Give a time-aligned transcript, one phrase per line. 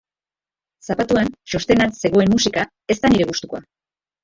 [0.87, 2.65] Zapatuan txostenan zegoen musika
[2.97, 3.65] ez da nire gustukoa.